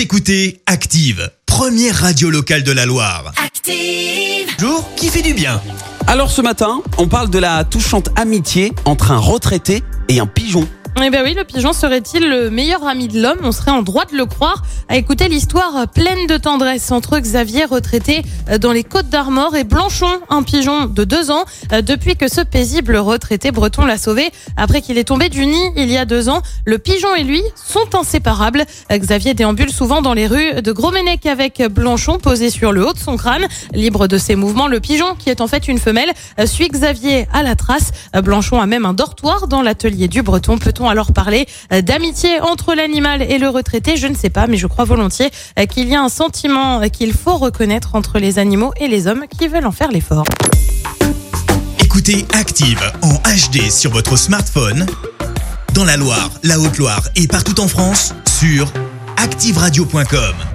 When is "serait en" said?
13.52-13.80